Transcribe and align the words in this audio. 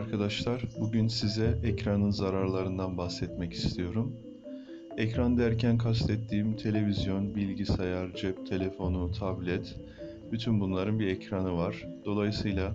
arkadaşlar. 0.00 0.62
Bugün 0.80 1.08
size 1.08 1.58
ekranın 1.64 2.10
zararlarından 2.10 2.96
bahsetmek 2.98 3.52
istiyorum. 3.52 4.12
Ekran 4.96 5.38
derken 5.38 5.78
kastettiğim 5.78 6.56
televizyon, 6.56 7.34
bilgisayar, 7.34 8.14
cep 8.14 8.46
telefonu, 8.46 9.12
tablet, 9.12 9.76
bütün 10.32 10.60
bunların 10.60 10.98
bir 10.98 11.06
ekranı 11.06 11.56
var. 11.56 11.86
Dolayısıyla 12.04 12.74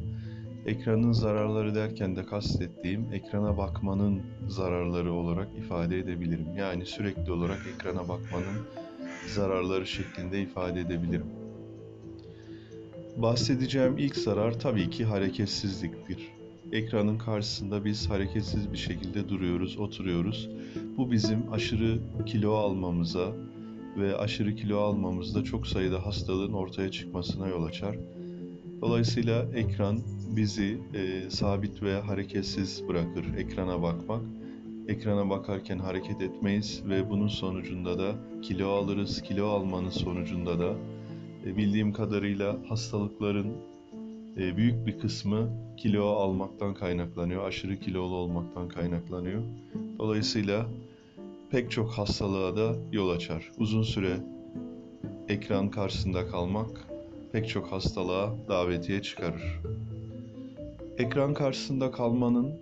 ekranın 0.65 1.11
zararları 1.11 1.75
derken 1.75 2.15
de 2.15 2.25
kastettiğim 2.25 3.13
ekrana 3.13 3.57
bakmanın 3.57 4.21
zararları 4.47 5.13
olarak 5.13 5.47
ifade 5.57 5.99
edebilirim. 5.99 6.47
Yani 6.57 6.85
sürekli 6.85 7.31
olarak 7.31 7.59
ekrana 7.75 8.01
bakmanın 8.09 8.57
zararları 9.27 9.87
şeklinde 9.87 10.41
ifade 10.41 10.79
edebilirim. 10.79 11.27
Bahsedeceğim 13.17 13.97
ilk 13.97 14.15
zarar 14.15 14.59
tabii 14.59 14.89
ki 14.89 15.05
hareketsizliktir. 15.05 16.35
Ekranın 16.71 17.17
karşısında 17.17 17.85
biz 17.85 18.09
hareketsiz 18.09 18.71
bir 18.71 18.77
şekilde 18.77 19.29
duruyoruz, 19.29 19.77
oturuyoruz. 19.77 20.49
Bu 20.97 21.11
bizim 21.11 21.53
aşırı 21.53 21.99
kilo 22.25 22.53
almamıza 22.53 23.33
ve 23.97 24.17
aşırı 24.17 24.55
kilo 24.55 24.79
almamızda 24.79 25.43
çok 25.43 25.67
sayıda 25.67 26.05
hastalığın 26.05 26.53
ortaya 26.53 26.91
çıkmasına 26.91 27.47
yol 27.47 27.63
açar. 27.63 27.97
Dolayısıyla 28.81 29.45
ekran 29.55 29.99
bizi 30.35 30.77
e, 30.93 31.29
sabit 31.29 31.83
ve 31.83 32.01
hareketsiz 32.01 32.87
bırakır. 32.87 33.25
Ekrana 33.37 33.81
bakmak. 33.81 34.21
Ekrana 34.87 35.29
bakarken 35.29 35.79
hareket 35.79 36.21
etmeyiz 36.21 36.83
ve 36.89 37.09
bunun 37.09 37.27
sonucunda 37.27 37.99
da 37.99 38.15
kilo 38.41 38.69
alırız. 38.69 39.21
Kilo 39.21 39.47
almanın 39.47 39.89
sonucunda 39.89 40.59
da 40.59 40.73
e, 41.45 41.57
bildiğim 41.57 41.93
kadarıyla 41.93 42.57
hastalıkların 42.69 43.74
e, 44.37 44.57
büyük 44.57 44.85
bir 44.87 44.99
kısmı 44.99 45.49
kilo 45.77 46.05
almaktan 46.05 46.73
kaynaklanıyor, 46.73 47.47
aşırı 47.47 47.79
kilolu 47.79 48.15
olmaktan 48.15 48.69
kaynaklanıyor. 48.69 49.41
Dolayısıyla 49.99 50.65
pek 51.51 51.71
çok 51.71 51.91
hastalığa 51.91 52.55
da 52.55 52.75
yol 52.91 53.09
açar. 53.09 53.51
Uzun 53.57 53.83
süre 53.83 54.17
ekran 55.29 55.69
karşısında 55.69 56.27
kalmak 56.27 56.87
pek 57.31 57.49
çok 57.49 57.71
hastalığa 57.71 58.35
davetiye 58.47 59.01
çıkarır. 59.01 59.61
Ekran 60.97 61.33
karşısında 61.33 61.91
kalmanın 61.91 62.53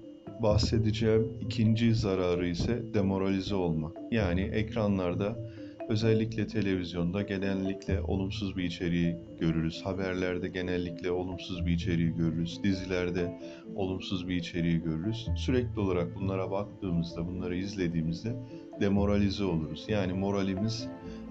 bahsedeceğim 0.44 1.28
ikinci 1.42 1.96
zararı 1.96 2.48
ise 2.48 2.84
demoralize 2.94 3.56
olmak. 3.56 3.98
Yani 4.12 4.42
ekranlarda 4.42 5.53
Özellikle 5.90 6.48
televizyonda 6.48 7.22
genellikle 7.22 8.02
olumsuz 8.02 8.58
bir 8.58 8.64
içeriği 8.64 9.16
görürüz. 9.40 9.82
Haberlerde 9.86 10.48
genellikle 10.48 11.12
olumsuz 11.12 11.66
bir 11.66 11.72
içeriği 11.72 12.16
görürüz. 12.16 12.64
Dizilerde 12.64 13.42
olumsuz 13.76 14.28
bir 14.28 14.36
içeriği 14.36 14.84
görürüz. 14.84 15.28
Sürekli 15.36 15.80
olarak 15.80 16.16
bunlara 16.16 16.52
baktığımızda, 16.52 17.28
bunları 17.28 17.56
izlediğimizde 17.56 18.36
demoralize 18.80 19.44
oluruz. 19.44 19.86
Yani 19.88 20.14
moralimiz 20.14 20.88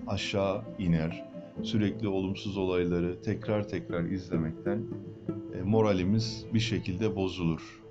aşağı 0.06 0.62
iner. 0.78 1.24
Sürekli 1.62 2.08
olumsuz 2.08 2.56
olayları 2.56 3.22
tekrar 3.22 3.68
tekrar 3.68 4.04
izlemekten 4.04 4.82
e, 5.58 5.62
moralimiz 5.62 6.46
bir 6.54 6.60
şekilde 6.60 7.16
bozulur. 7.16 7.81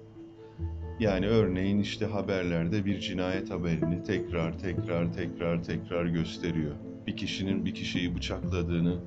Yani 1.02 1.28
örneğin 1.28 1.80
işte 1.80 2.06
haberlerde 2.06 2.86
bir 2.86 3.00
cinayet 3.00 3.52
haberini 3.52 4.04
tekrar 4.04 4.60
tekrar 4.60 5.14
tekrar 5.14 5.64
tekrar 5.64 6.06
gösteriyor. 6.06 6.76
Bir 7.08 7.18
kişinin 7.18 7.66
bir 7.66 7.74
kişiyi 7.74 8.16
bıçakladığını 8.16 9.00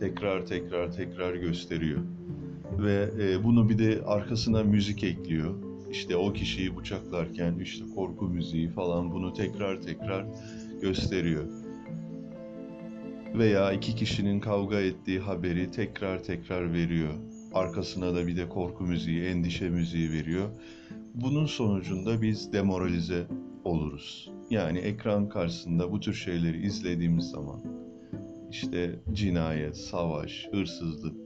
tekrar 0.00 0.46
tekrar 0.46 0.92
tekrar 0.92 1.34
gösteriyor. 1.34 2.00
Ve 2.78 3.08
e, 3.20 3.44
bunu 3.44 3.68
bir 3.68 3.78
de 3.78 4.02
arkasına 4.06 4.62
müzik 4.62 5.04
ekliyor. 5.04 5.54
İşte 5.90 6.16
o 6.16 6.32
kişiyi 6.32 6.76
bıçaklarken 6.76 7.58
işte 7.58 7.84
korku 7.94 8.24
müziği 8.24 8.68
falan 8.68 9.12
bunu 9.12 9.32
tekrar 9.32 9.82
tekrar 9.82 10.26
gösteriyor. 10.82 11.44
Veya 13.34 13.72
iki 13.72 13.94
kişinin 13.94 14.40
kavga 14.40 14.80
ettiği 14.80 15.20
haberi 15.20 15.70
tekrar 15.70 16.22
tekrar 16.22 16.72
veriyor. 16.72 17.12
Arkasına 17.54 18.14
da 18.14 18.26
bir 18.26 18.36
de 18.36 18.48
korku 18.48 18.84
müziği, 18.84 19.22
endişe 19.24 19.68
müziği 19.68 20.12
veriyor 20.12 20.48
bunun 21.14 21.46
sonucunda 21.46 22.22
biz 22.22 22.52
demoralize 22.52 23.26
oluruz. 23.64 24.30
Yani 24.50 24.78
ekran 24.78 25.28
karşısında 25.28 25.92
bu 25.92 26.00
tür 26.00 26.14
şeyleri 26.14 26.66
izlediğimiz 26.66 27.30
zaman 27.30 27.60
işte 28.50 29.00
cinayet, 29.12 29.76
savaş, 29.76 30.48
hırsızlık 30.50 31.16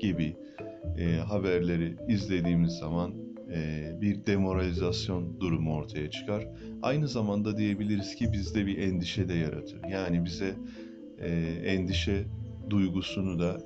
gibi 0.00 0.36
e, 0.98 1.16
haberleri 1.16 1.96
izlediğimiz 2.08 2.72
zaman 2.72 3.14
e, 3.54 3.90
bir 4.00 4.26
demoralizasyon 4.26 5.40
durumu 5.40 5.74
ortaya 5.74 6.10
çıkar. 6.10 6.48
Aynı 6.82 7.08
zamanda 7.08 7.56
diyebiliriz 7.56 8.14
ki 8.14 8.32
bizde 8.32 8.66
bir 8.66 8.78
endişe 8.78 9.28
de 9.28 9.34
yaratır. 9.34 9.80
Yani 9.90 10.24
bize 10.24 10.54
e, 11.18 11.30
endişe 11.64 12.24
duygusunu 12.70 13.38
da 13.38 13.60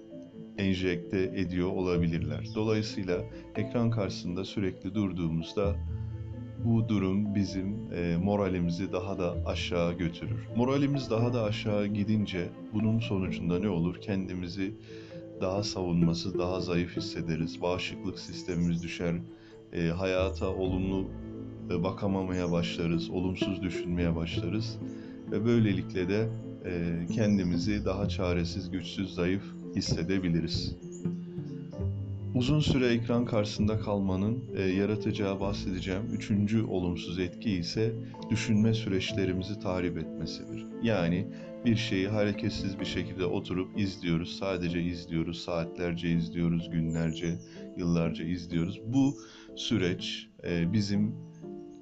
enjekte 0.58 1.18
ediyor 1.22 1.68
olabilirler. 1.68 2.48
Dolayısıyla 2.54 3.24
ekran 3.56 3.90
karşısında 3.90 4.44
sürekli 4.44 4.94
durduğumuzda 4.94 5.76
bu 6.64 6.88
durum 6.88 7.34
bizim 7.34 7.92
e, 7.92 8.16
moralimizi 8.16 8.92
daha 8.92 9.18
da 9.18 9.36
aşağı 9.46 9.92
götürür. 9.92 10.48
Moralimiz 10.56 11.10
daha 11.10 11.32
da 11.34 11.42
aşağı 11.42 11.86
gidince 11.86 12.48
bunun 12.72 12.98
sonucunda 12.98 13.58
ne 13.58 13.68
olur? 13.68 14.00
Kendimizi 14.00 14.74
daha 15.40 15.62
savunması, 15.62 16.38
daha 16.38 16.60
zayıf 16.60 16.96
hissederiz. 16.96 17.62
Bağışıklık 17.62 18.18
sistemimiz 18.18 18.82
düşer. 18.82 19.14
E, 19.72 19.86
hayata 19.86 20.48
olumlu 20.48 21.08
e, 21.70 21.82
bakamamaya 21.82 22.52
başlarız, 22.52 23.10
olumsuz 23.10 23.62
düşünmeye 23.62 24.16
başlarız 24.16 24.78
ve 25.30 25.44
böylelikle 25.44 26.08
de 26.08 26.28
e, 26.64 27.06
kendimizi 27.14 27.84
daha 27.84 28.08
çaresiz, 28.08 28.70
güçsüz, 28.70 29.14
zayıf 29.14 29.42
hissedebiliriz. 29.76 30.76
Uzun 32.34 32.60
süre 32.60 32.86
ekran 32.86 33.24
karşısında 33.24 33.80
kalmanın 33.80 34.44
e, 34.56 34.62
yaratacağı 34.62 35.40
bahsedeceğim 35.40 36.02
üçüncü 36.12 36.62
olumsuz 36.62 37.18
etki 37.18 37.50
ise 37.50 37.92
düşünme 38.30 38.74
süreçlerimizi 38.74 39.60
tahrip 39.60 39.98
etmesidir. 39.98 40.66
Yani 40.82 41.26
bir 41.64 41.76
şeyi 41.76 42.08
hareketsiz 42.08 42.80
bir 42.80 42.84
şekilde 42.84 43.24
oturup 43.24 43.78
izliyoruz, 43.80 44.38
sadece 44.38 44.82
izliyoruz, 44.82 45.40
saatlerce 45.40 46.10
izliyoruz, 46.10 46.70
günlerce, 46.70 47.38
yıllarca 47.76 48.24
izliyoruz. 48.24 48.80
Bu 48.86 49.16
süreç 49.56 50.28
e, 50.44 50.72
bizim 50.72 51.14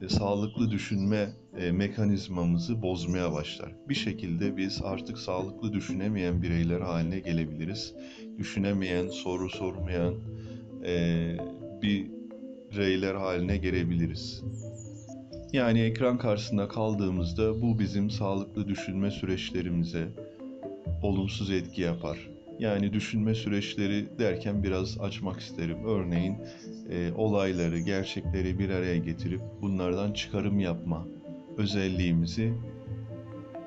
e, 0.03 0.09
sağlıklı 0.09 0.71
düşünme 0.71 1.33
e, 1.59 1.73
mekanizmamızı 1.73 2.83
bozmaya 2.83 3.33
başlar. 3.33 3.73
Bir 3.89 3.95
şekilde 3.95 4.57
biz 4.57 4.81
artık 4.85 5.19
sağlıklı 5.19 5.73
düşünemeyen 5.73 6.43
bireyler 6.43 6.81
haline 6.81 7.19
gelebiliriz. 7.19 7.95
Düşünemeyen, 8.39 9.09
soru 9.09 9.49
sormayan 9.49 10.15
e, 10.85 11.37
bireyler 11.83 13.15
haline 13.15 13.57
gelebiliriz. 13.57 14.43
Yani 15.53 15.81
ekran 15.81 16.19
karşısında 16.19 16.69
kaldığımızda 16.69 17.63
bu 17.63 17.79
bizim 17.79 18.11
sağlıklı 18.11 18.69
düşünme 18.69 19.11
süreçlerimize 19.11 20.09
olumsuz 21.03 21.51
etki 21.51 21.83
yapar. 21.83 22.31
Yani 22.59 22.93
düşünme 22.93 23.35
süreçleri 23.35 24.19
derken 24.19 24.63
biraz 24.63 25.01
açmak 25.01 25.41
isterim. 25.41 25.79
Örneğin 25.87 26.37
e, 26.91 27.13
olayları, 27.13 27.79
gerçekleri 27.79 28.59
bir 28.59 28.71
araya 28.71 28.97
getirip 28.97 29.41
bunlardan 29.63 30.13
çıkarım 30.13 30.61
yapma 30.61 31.07
özelliğimizi 31.57 32.53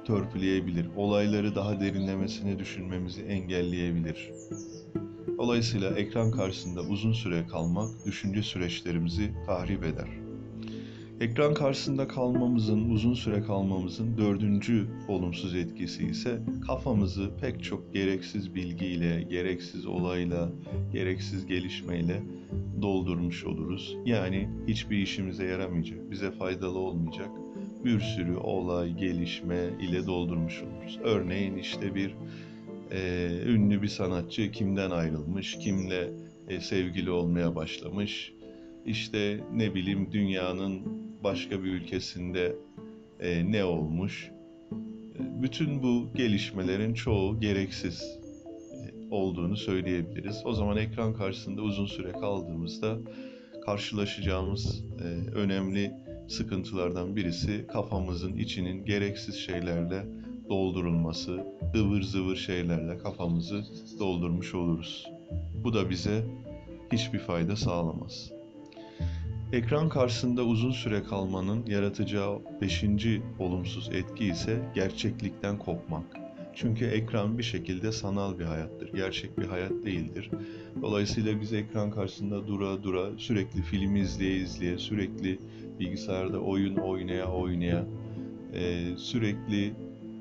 törpüleyebilir. 0.06 0.88
Olayları 0.96 1.56
daha 1.56 1.80
derinlemesine 1.80 2.60
düşünmemizi 2.60 3.22
engelleyebilir. 3.22 4.32
Dolayısıyla 5.38 5.90
ekran 5.90 6.32
karşısında 6.32 6.82
uzun 6.82 7.14
süre 7.14 7.48
kalmak 7.48 8.06
düşünce 8.06 8.42
süreçlerimizi 8.42 9.32
tahrip 9.46 9.84
eder. 9.84 10.08
Ekran 11.20 11.54
karşısında 11.54 12.08
kalmamızın, 12.08 12.90
uzun 12.90 13.14
süre 13.14 13.42
kalmamızın 13.42 14.18
dördüncü 14.18 14.88
olumsuz 15.08 15.56
etkisi 15.56 16.08
ise 16.08 16.42
kafamızı 16.68 17.32
pek 17.42 17.64
çok 17.64 17.94
gereksiz 17.94 18.56
bilgiyle, 18.56 19.22
gereksiz 19.30 19.86
olayla, 19.86 20.50
gereksiz 20.94 21.46
gelişmeyle 21.46 22.24
doldurmuş 22.82 23.46
oluruz. 23.46 23.98
Yani 24.06 24.50
hiçbir 24.68 24.98
işimize 24.98 25.46
yaramayacak, 25.46 26.12
bize 26.12 26.32
faydalı 26.32 26.80
olmayacak 26.80 27.30
bir 27.86 28.00
sürü 28.00 28.36
olay, 28.36 28.94
gelişme 28.94 29.70
ile 29.82 30.08
doldurmuş 30.08 30.64
oluruz. 30.64 31.00
Örneğin 31.04 31.56
işte 31.58 31.96
bir 31.96 32.16
e, 32.92 33.30
ünlü 33.46 33.82
bir 33.82 33.88
sanatçı 33.88 34.52
kimden 34.52 34.92
ayrılmış, 34.92 35.58
kimle 35.58 36.10
e, 36.48 36.60
sevgili 36.60 37.12
olmaya 37.12 37.56
başlamış, 37.56 38.34
işte 38.86 39.40
ne 39.54 39.76
bileyim 39.76 40.12
dünyanın 40.12 40.82
başka 41.24 41.64
bir 41.64 41.72
ülkesinde 41.72 42.56
e, 43.20 43.52
ne 43.52 43.64
olmuş. 43.64 44.32
E, 45.20 45.42
bütün 45.42 45.84
bu 45.84 46.10
gelişmelerin 46.16 46.94
çoğu 46.94 47.40
gereksiz 47.40 48.02
e, 48.02 49.10
olduğunu 49.12 49.58
söyleyebiliriz. 49.58 50.42
O 50.46 50.54
zaman 50.54 50.78
ekran 50.78 51.14
karşısında 51.14 51.62
uzun 51.62 51.86
süre 51.86 52.12
kaldığımızda 52.12 52.98
karşılaşacağımız 53.66 54.84
e, 55.00 55.32
önemli 55.32 56.09
sıkıntılardan 56.30 57.16
birisi 57.16 57.68
kafamızın 57.68 58.34
içinin 58.34 58.86
gereksiz 58.86 59.36
şeylerle 59.36 60.06
doldurulması, 60.50 61.46
ıvır 61.76 62.02
zıvır 62.02 62.36
şeylerle 62.36 62.98
kafamızı 62.98 63.64
doldurmuş 64.00 64.56
oluruz. 64.56 65.08
Bu 65.64 65.74
da 65.74 65.90
bize 65.90 66.26
hiçbir 66.92 67.20
fayda 67.20 67.56
sağlamaz. 67.56 68.32
Ekran 69.52 69.90
karşısında 69.90 70.44
uzun 70.44 70.72
süre 70.72 71.04
kalmanın 71.04 71.66
yaratacağı 71.66 72.40
beşinci 72.62 73.22
olumsuz 73.40 73.90
etki 73.94 74.26
ise 74.26 74.72
gerçeklikten 74.76 75.58
kopmak. 75.58 76.06
Çünkü 76.56 76.86
ekran 76.86 77.38
bir 77.38 77.44
şekilde 77.44 77.92
sanal 77.92 78.40
bir 78.40 78.44
hayattır, 78.44 78.94
gerçek 78.94 79.38
bir 79.38 79.46
hayat 79.46 79.72
değildir. 79.72 80.30
Dolayısıyla 80.82 81.42
biz 81.42 81.54
ekran 81.54 81.92
karşısında 81.92 82.48
dura 82.48 82.84
dura, 82.84 83.18
sürekli 83.18 83.62
film 83.62 83.96
izleye 83.96 84.36
izleye, 84.36 84.78
sürekli 84.78 85.40
bilgisayarda 85.80 86.40
oyun 86.40 86.76
oynaya 86.76 87.32
oynaya, 87.32 87.86
e, 88.54 88.84
sürekli 88.98 89.74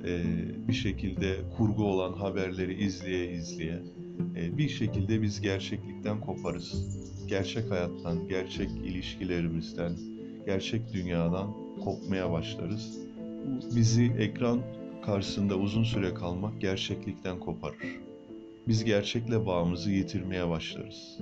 e, 0.04 0.22
bir 0.68 0.72
şekilde 0.72 1.36
kurgu 1.56 1.84
olan 1.84 2.12
haberleri 2.12 2.84
izleye 2.84 3.32
izleye, 3.32 3.82
e, 4.36 4.58
bir 4.58 4.68
şekilde 4.68 5.22
biz 5.22 5.40
gerçeklikten 5.40 6.20
koparız. 6.20 6.98
Gerçek 7.26 7.70
hayattan, 7.70 8.28
gerçek 8.28 8.70
ilişkilerimizden, 8.70 9.92
gerçek 10.46 10.92
dünyadan 10.92 11.54
kopmaya 11.84 12.32
başlarız. 12.32 12.98
Bizi 13.76 14.12
ekran 14.18 14.60
karşısında 15.06 15.56
uzun 15.56 15.84
süre 15.84 16.14
kalmak 16.14 16.60
gerçeklikten 16.60 17.40
koparır. 17.40 18.00
Biz 18.68 18.84
gerçekle 18.84 19.46
bağımızı 19.46 19.90
yitirmeye 19.90 20.48
başlarız. 20.48 21.18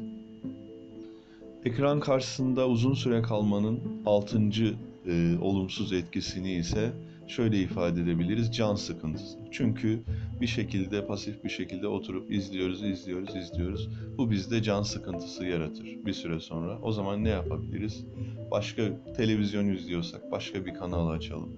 Ekran 1.64 2.00
karşısında 2.00 2.68
uzun 2.68 2.94
süre 2.94 3.22
kalmanın 3.22 3.80
altıncı 4.06 4.74
e, 5.06 5.36
olumsuz 5.40 5.92
etkisini 5.92 6.52
ise 6.52 6.92
şöyle 7.26 7.60
ifade 7.60 8.00
edebiliriz 8.00 8.56
can 8.56 8.74
sıkıntısı. 8.74 9.38
Çünkü 9.50 10.02
bir 10.40 10.46
şekilde 10.46 11.06
pasif 11.06 11.44
bir 11.44 11.48
şekilde 11.48 11.86
oturup 11.88 12.32
izliyoruz, 12.32 12.84
izliyoruz, 12.84 13.36
izliyoruz. 13.36 13.88
Bu 14.18 14.30
bizde 14.30 14.62
can 14.62 14.82
sıkıntısı 14.82 15.44
yaratır 15.44 15.98
bir 16.06 16.12
süre 16.12 16.40
sonra. 16.40 16.78
O 16.82 16.92
zaman 16.92 17.24
ne 17.24 17.28
yapabiliriz? 17.28 18.04
Başka 18.50 18.82
televizyon 19.16 19.68
izliyorsak 19.68 20.32
başka 20.32 20.66
bir 20.66 20.74
kanal 20.74 21.08
açalım. 21.08 21.52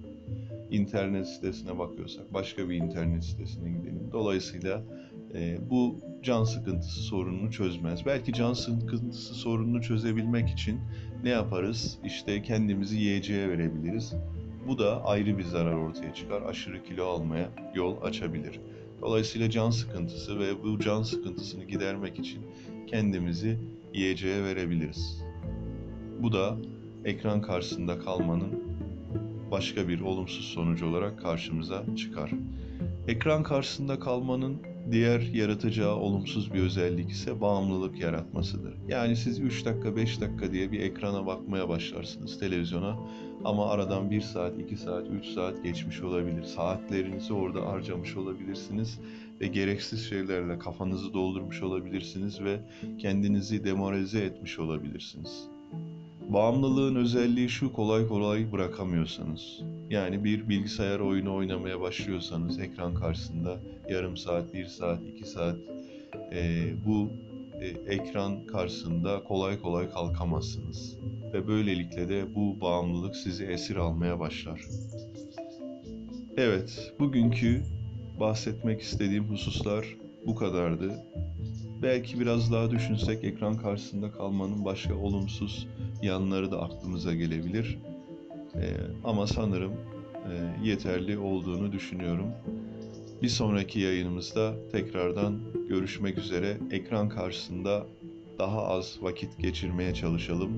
İnternet 0.71 1.27
sitesine 1.27 1.79
bakıyorsak 1.79 2.33
başka 2.33 2.69
bir 2.69 2.75
internet 2.75 3.23
sitesine 3.23 3.69
gidelim. 3.69 4.09
Dolayısıyla 4.11 4.83
e, 5.33 5.57
bu 5.69 5.99
can 6.23 6.43
sıkıntısı 6.43 7.01
sorununu 7.01 7.51
çözmez. 7.51 8.05
Belki 8.05 8.33
can 8.33 8.53
sıkıntısı 8.53 9.33
sorununu 9.33 9.81
çözebilmek 9.81 10.49
için 10.49 10.79
ne 11.23 11.29
yaparız? 11.29 11.97
İşte 12.05 12.41
kendimizi 12.41 12.97
yiyeceğe 12.97 13.49
verebiliriz. 13.49 14.13
Bu 14.67 14.79
da 14.79 15.05
ayrı 15.05 15.37
bir 15.37 15.43
zarar 15.43 15.73
ortaya 15.73 16.13
çıkar. 16.13 16.41
Aşırı 16.41 16.83
kilo 16.83 17.05
almaya 17.05 17.49
yol 17.75 18.01
açabilir. 18.01 18.59
Dolayısıyla 19.01 19.49
can 19.49 19.69
sıkıntısı 19.69 20.39
ve 20.39 20.63
bu 20.63 20.79
can 20.79 21.03
sıkıntısını 21.03 21.63
gidermek 21.63 22.19
için 22.19 22.41
kendimizi 22.87 23.59
yiyeceğe 23.93 24.43
verebiliriz. 24.43 25.23
Bu 26.19 26.31
da 26.31 26.57
ekran 27.05 27.41
karşısında 27.41 27.99
kalmanın 27.99 28.63
başka 29.51 29.87
bir 29.87 30.01
olumsuz 30.01 30.45
sonucu 30.45 30.87
olarak 30.87 31.19
karşımıza 31.19 31.85
çıkar. 31.95 32.31
Ekran 33.07 33.43
karşısında 33.43 33.99
kalmanın 33.99 34.57
diğer 34.91 35.21
yaratacağı 35.21 35.95
olumsuz 35.95 36.53
bir 36.53 36.61
özellik 36.61 37.09
ise 37.09 37.41
bağımlılık 37.41 37.99
yaratmasıdır. 37.99 38.73
Yani 38.87 39.15
siz 39.15 39.39
3 39.39 39.65
dakika 39.65 39.95
5 39.95 40.21
dakika 40.21 40.51
diye 40.51 40.71
bir 40.71 40.79
ekrana 40.79 41.25
bakmaya 41.25 41.69
başlarsınız 41.69 42.39
televizyona 42.39 42.99
ama 43.43 43.69
aradan 43.69 44.11
1 44.11 44.21
saat, 44.21 44.59
2 44.59 44.77
saat, 44.77 45.07
3 45.07 45.25
saat 45.25 45.63
geçmiş 45.63 46.01
olabilir. 46.01 46.43
Saatlerinizi 46.43 47.33
orada 47.33 47.67
harcamış 47.67 48.17
olabilirsiniz 48.17 48.99
ve 49.41 49.47
gereksiz 49.47 50.09
şeylerle 50.09 50.59
kafanızı 50.59 51.13
doldurmuş 51.13 51.63
olabilirsiniz 51.63 52.41
ve 52.41 52.59
kendinizi 52.97 53.63
demoralize 53.63 54.19
etmiş 54.19 54.59
olabilirsiniz. 54.59 55.58
Bağımlılığın 56.29 56.95
özelliği 56.95 57.49
şu 57.49 57.73
kolay 57.73 58.07
kolay 58.07 58.51
bırakamıyorsanız. 58.51 59.61
Yani 59.89 60.23
bir 60.23 60.49
bilgisayar 60.49 60.99
oyunu 60.99 61.35
oynamaya 61.35 61.81
başlıyorsanız 61.81 62.59
ekran 62.59 62.93
karşısında 62.93 63.59
yarım 63.89 64.17
saat, 64.17 64.53
bir 64.53 64.65
saat, 64.65 65.07
iki 65.07 65.29
saat 65.29 65.57
e, 66.33 66.71
bu 66.85 67.09
e, 67.61 67.67
ekran 67.93 68.45
karşısında 68.45 69.23
kolay 69.23 69.59
kolay 69.59 69.89
kalkamazsınız. 69.89 70.97
Ve 71.33 71.47
böylelikle 71.47 72.09
de 72.09 72.35
bu 72.35 72.61
bağımlılık 72.61 73.15
sizi 73.15 73.45
esir 73.45 73.75
almaya 73.75 74.19
başlar. 74.19 74.61
Evet, 76.37 76.93
bugünkü 76.99 77.63
bahsetmek 78.19 78.81
istediğim 78.81 79.23
hususlar 79.23 79.85
bu 80.25 80.35
kadardı. 80.35 81.05
Belki 81.81 82.19
biraz 82.19 82.51
daha 82.51 82.71
düşünsek 82.71 83.23
ekran 83.23 83.57
karşısında 83.57 84.11
kalmanın 84.11 84.65
başka 84.65 84.95
olumsuz 84.95 85.67
yanları 86.01 86.51
da 86.51 86.61
aklımıza 86.61 87.13
gelebilir. 87.13 87.79
Ee, 88.55 88.73
ama 89.03 89.27
sanırım 89.27 89.73
e, 90.13 90.67
yeterli 90.67 91.17
olduğunu 91.17 91.71
düşünüyorum. 91.71 92.27
Bir 93.21 93.29
sonraki 93.29 93.79
yayınımızda 93.79 94.53
tekrardan 94.71 95.39
görüşmek 95.69 96.17
üzere. 96.17 96.57
Ekran 96.71 97.09
karşısında 97.09 97.85
daha 98.39 98.67
az 98.67 98.97
vakit 99.01 99.37
geçirmeye 99.39 99.93
çalışalım. 99.93 100.51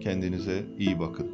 Kendinize 0.00 0.64
iyi 0.78 1.00
bakın. 1.00 1.30